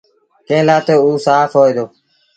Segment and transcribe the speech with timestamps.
[0.47, 1.85] ڪݩهݩ لآ تا اوٚ سآڦ هوئي دو۔